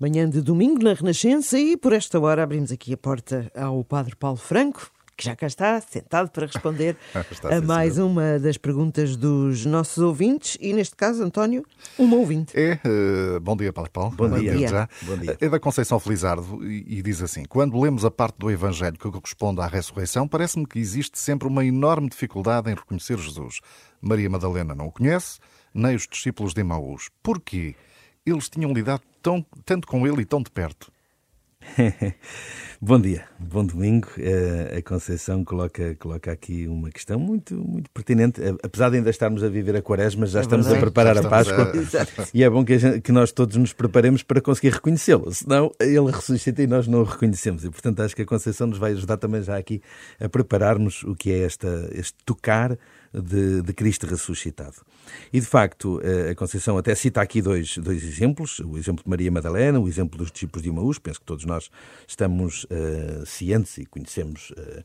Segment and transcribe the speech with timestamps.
[0.00, 4.16] Manhã de domingo na Renascença e por esta hora abrimos aqui a porta ao Padre
[4.16, 6.96] Paulo Franco, que já cá está, sentado para responder
[7.30, 8.06] está, a mais senhor.
[8.06, 11.66] uma das perguntas dos nossos ouvintes e neste caso, António,
[11.98, 12.58] uma ouvinte.
[12.58, 14.16] É, eh, bom dia, Padre Paulo.
[14.16, 14.68] Bom Desde dia.
[14.68, 14.88] Já.
[15.02, 15.36] Bom dia.
[15.38, 19.10] É da Conceição Felizardo e, e diz assim: Quando lemos a parte do Evangelho que
[19.10, 23.60] corresponde à ressurreição, parece-me que existe sempre uma enorme dificuldade em reconhecer Jesus.
[24.00, 25.38] Maria Madalena não o conhece,
[25.74, 27.10] nem os discípulos de Emaús.
[27.22, 27.76] Porquê?
[28.24, 30.90] Eles tinham lidado tão, tanto com ele e tão de perto.
[32.82, 34.08] Bom dia, bom domingo.
[34.16, 38.40] Eh, A Conceição coloca, coloca aqui uma questão muito, muito pertinente.
[38.42, 40.86] Eh, Apesar de ainda estarmos a viver a quaresma, já É estamos a verdade.
[40.90, 41.72] preparar Já a Páscoa.
[41.76, 45.30] estamos E é bom que, a gente- que nós todos nos preparemos para conseguir reconhecê-lo.
[45.34, 47.62] Senão ele ressuscita e nós não o reconhecemos.
[47.66, 49.82] E portanto acho que a Conceição nos vai ajudar também já aqui
[50.18, 52.78] a prepararmos o que é esta, este tocar
[53.12, 54.76] de, de Cristo ressuscitado.
[55.32, 59.10] E de facto, eh, a Conceição até cita aqui dois, dois exemplos: o exemplo de
[59.10, 60.98] Maria Madalena, o exemplo dos discípulos de Emaús.
[60.98, 61.70] Penso que todos nós
[62.06, 64.52] estamos eh, cientes e conhecemos.
[64.56, 64.82] eh,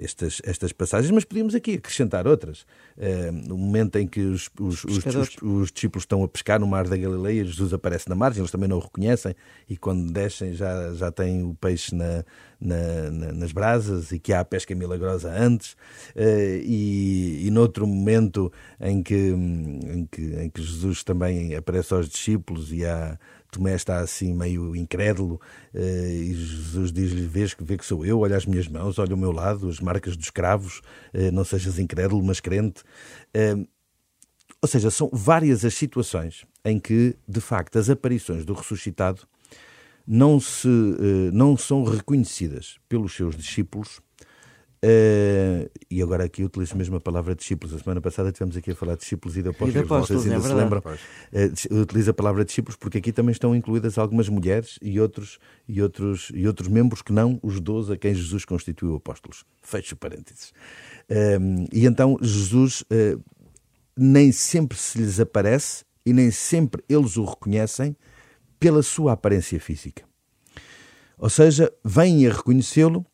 [0.00, 2.64] estas, estas passagens, mas podíamos aqui acrescentar outras.
[2.96, 6.66] Eh, no momento em que os, os, os, os, os discípulos estão a pescar no
[6.66, 9.34] mar da Galileia, Jesus aparece na margem, eles também não o reconhecem,
[9.68, 12.24] e quando descem já, já têm o peixe na,
[12.60, 15.76] na- na- nas brasas e que há a pesca milagrosa antes.
[16.14, 22.08] Eh, e, e noutro momento em que, em, que, em que Jesus também aparece aos
[22.08, 23.18] discípulos e há.
[23.50, 25.40] Tomé está assim meio incrédulo
[25.74, 29.14] eh, e Jesus diz-lhe: Vês que vê que sou eu, olha as minhas mãos, olha
[29.14, 30.82] o meu lado, as marcas dos cravos,
[31.14, 32.82] eh, não sejas incrédulo, mas crente.
[33.32, 33.56] Eh,
[34.60, 39.26] ou seja, são várias as situações em que, de facto, as aparições do ressuscitado
[40.06, 40.68] não, se,
[41.32, 44.00] não são reconhecidas pelos seus discípulos.
[44.82, 47.74] Eh, e agora aqui utilizo mesmo a palavra discípulos.
[47.74, 49.76] A semana passada estivemos aqui a falar de discípulos e de apóstolos.
[49.76, 50.82] apóstolos, Vocês ainda é se lembram?
[51.32, 55.38] Eh, dis- utilizo a palavra discípulos porque aqui também estão incluídas algumas mulheres e outros,
[55.66, 59.44] e outros, e outros membros que não os 12 a quem Jesus constituiu apóstolos.
[59.62, 60.52] Fecho parênteses.
[61.08, 61.38] Eh,
[61.72, 63.16] e então Jesus eh,
[63.96, 67.96] nem sempre se lhes aparece e nem sempre eles o reconhecem
[68.60, 70.04] pela sua aparência física.
[71.18, 73.04] Ou seja, vêm a reconhecê-lo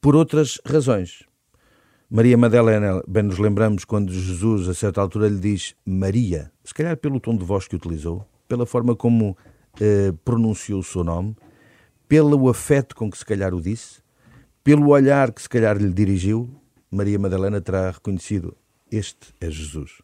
[0.00, 1.24] por outras razões.
[2.10, 6.96] Maria Madalena, bem nos lembramos quando Jesus, a certa altura, lhe diz Maria, se calhar
[6.96, 9.36] pelo tom de voz que utilizou, pela forma como
[9.80, 11.36] eh, pronunciou o seu nome,
[12.08, 14.00] pelo afeto com que se calhar o disse,
[14.64, 16.48] pelo olhar que se calhar lhe dirigiu,
[16.90, 18.56] Maria Madalena terá reconhecido:
[18.90, 20.00] Este é Jesus.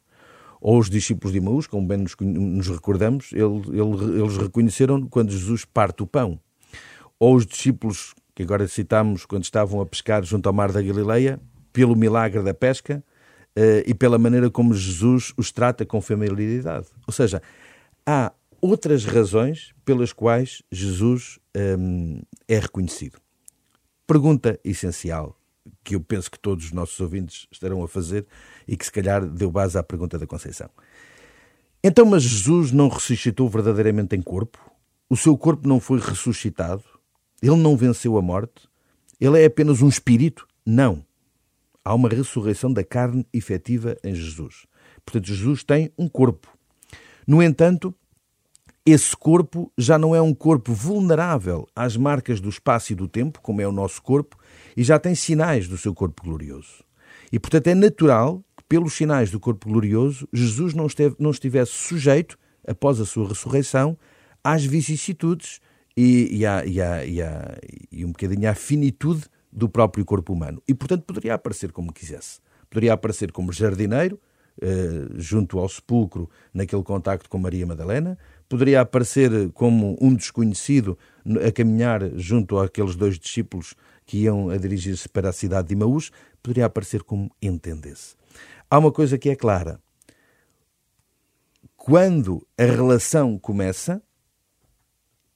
[0.61, 5.31] Ou os discípulos de Emaús, como bem nos, nos recordamos, ele- ele- eles reconheceram quando
[5.31, 6.39] Jesus parte o pão.
[7.19, 11.41] Ou os discípulos, que agora citamos, quando estavam a pescar junto ao mar da Galileia,
[11.73, 13.03] pelo milagre da pesca
[13.57, 16.87] eh, e pela maneira como Jesus os trata com familiaridade.
[17.07, 17.41] Ou seja,
[18.07, 21.39] há outras razões pelas quais Jesus
[21.79, 23.19] hum, é reconhecido.
[24.07, 25.39] Pergunta essencial
[25.83, 28.27] que eu penso que todos os nossos ouvintes estarão a fazer
[28.67, 30.69] e que se calhar deu base à pergunta da Conceição.
[31.83, 34.59] Então, mas Jesus não ressuscitou verdadeiramente em corpo?
[35.09, 36.83] O seu corpo não foi ressuscitado?
[37.43, 38.69] Ele não venceu a morte?
[39.21, 40.47] Ele é apenas um espírito?
[40.65, 41.05] Não.
[41.85, 44.67] Há uma ressurreição da carne efetiva em Jesus.
[45.05, 46.49] Portanto, Jesus tem um corpo.
[47.27, 47.95] No entanto,
[48.87, 53.41] esse corpo já não é um corpo vulnerável às marcas do espaço e do tempo,
[53.41, 54.37] como é o nosso corpo,
[54.77, 56.85] e já tem sinais do seu corpo glorioso.
[57.33, 61.73] E, portanto, é natural que, pelos sinais do corpo glorioso, Jesus não, esteve, não estivesse
[61.73, 63.97] sujeito, após a sua ressurreição,
[64.43, 65.61] às vicissitudes
[65.97, 67.59] e, e, à- e, à- e à-
[67.91, 70.63] e um bocadinho à finitude do próprio corpo humano.
[70.67, 72.41] E, portanto, poderia aparecer como quisesse.
[72.69, 74.19] Poderia aparecer como jardineiro,
[74.61, 78.19] eh, junto ao sepulcro, naquele contacto com Maria Madalena,
[78.49, 80.99] poderia aparecer como um desconhecido
[81.47, 83.75] a caminhar junto àqueles dois discípulos
[84.05, 86.11] que iam a dirigir-se para a cidade de Imaús,
[86.43, 88.15] poderia aparecer como entendesse.
[88.71, 89.81] Há uma coisa que é clara.
[91.77, 94.03] Quando a relação começa,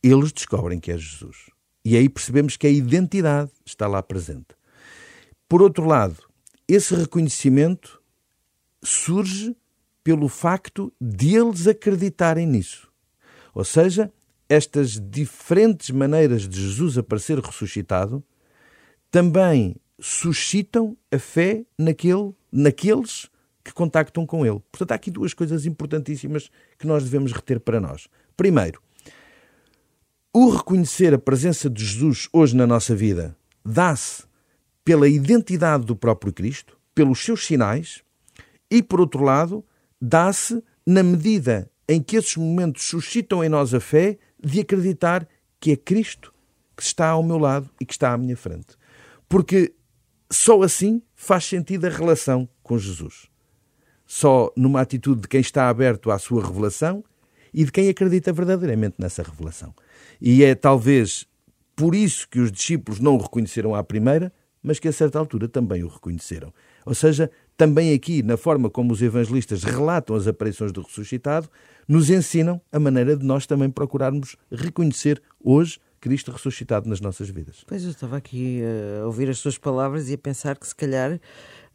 [0.02, 1.50] eles descobrem que é Jesus.
[1.84, 4.56] E aí percebemos que a identidade está lá presente.
[5.48, 6.16] Por outro lado,
[6.66, 8.00] esse reconhecimento
[8.82, 9.56] surge
[10.04, 12.88] pelo facto de eles acreditarem nisso.
[13.54, 14.12] Ou seja,
[14.48, 18.22] estas diferentes maneiras de Jesus aparecer ressuscitado
[19.10, 23.28] também suscitam a fé naquele, naqueles
[23.64, 24.60] que contactam com ele.
[24.70, 28.08] Portanto, há aqui duas coisas importantíssimas que nós devemos reter para nós.
[28.36, 28.80] Primeiro,
[30.40, 34.22] o reconhecer a presença de Jesus hoje na nossa vida dá-se
[34.84, 38.04] pela identidade do próprio Cristo, pelos seus sinais,
[38.70, 39.64] e, por outro lado,
[40.00, 45.26] dá-se na medida em que esses momentos suscitam em nós a fé de acreditar
[45.58, 46.32] que é Cristo
[46.76, 48.76] que está ao meu lado e que está à minha frente.
[49.28, 49.74] Porque
[50.30, 53.26] só assim faz sentido a relação com Jesus.
[54.06, 57.02] Só numa atitude de quem está aberto à sua revelação
[57.52, 59.74] e de quem acredita verdadeiramente nessa revelação.
[60.20, 61.26] E é talvez
[61.76, 65.48] por isso que os discípulos não o reconheceram à primeira, mas que a certa altura
[65.48, 66.52] também o reconheceram.
[66.84, 71.48] Ou seja, também aqui, na forma como os evangelistas relatam as aparições do ressuscitado,
[71.86, 77.64] nos ensinam a maneira de nós também procurarmos reconhecer hoje Cristo ressuscitado nas nossas vidas.
[77.66, 78.60] Pois eu estava aqui
[79.00, 81.20] a ouvir as suas palavras e a pensar que se calhar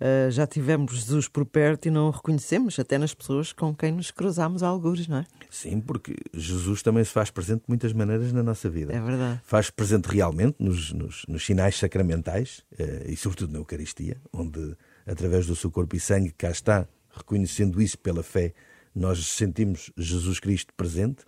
[0.03, 3.89] Uh, já tivemos Jesus por perto e não o reconhecemos, até nas pessoas com quem
[3.89, 5.25] nos cruzamos alguns, não é?
[5.49, 8.91] Sim, porque Jesus também se faz presente de muitas maneiras na nossa vida.
[8.91, 9.39] É verdade.
[9.45, 14.75] Faz presente realmente nos, nos, nos sinais sacramentais uh, e, sobretudo, na Eucaristia, onde,
[15.07, 16.85] através do seu corpo e sangue, cá está,
[17.15, 18.53] reconhecendo isso pela fé,
[18.93, 21.23] nós sentimos Jesus Cristo presente.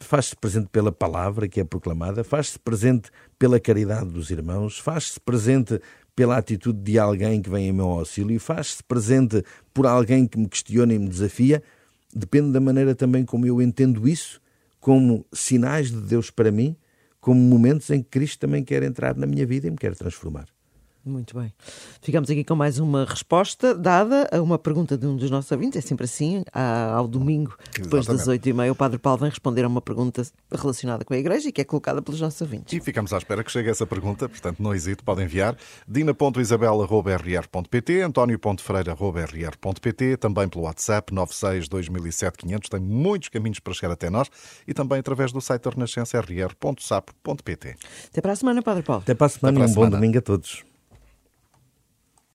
[0.00, 3.08] Faz-se presente pela palavra que é proclamada, faz-se presente
[3.38, 5.80] pela caridade dos irmãos, faz-se presente
[6.16, 10.48] pela atitude de alguém que vem em meu auxílio, faz-se presente por alguém que me
[10.48, 11.62] questiona e me desafia,
[12.12, 14.40] depende da maneira também como eu entendo isso,
[14.80, 16.74] como sinais de Deus para mim,
[17.20, 20.46] como momentos em que Cristo também quer entrar na minha vida e me quer transformar.
[21.06, 21.52] Muito bem.
[22.02, 25.78] Ficamos aqui com mais uma resposta dada a uma pergunta de um dos nossos ouvintes.
[25.78, 28.18] É sempre assim, ao domingo, depois Exatamente.
[28.18, 31.16] das oito e meia, o Padre Paulo vem responder a uma pergunta relacionada com a
[31.16, 32.72] Igreja e que é colocada pelos nossos ouvintes.
[32.72, 35.56] E ficamos à espera que chegue essa pergunta, portanto não hesite, pode enviar
[35.86, 44.28] dina.isabela.rr.pt, antonio.freira.rr.pt, também pelo WhatsApp 96 2007 500, tem muitos caminhos para chegar até nós
[44.66, 47.76] e também através do site da Renascença rr.sapo.pt.
[48.10, 49.02] Até para a semana, Padre Paulo.
[49.02, 49.86] Até para a semana, Até para a semana.
[49.86, 50.64] um bom domingo a todos.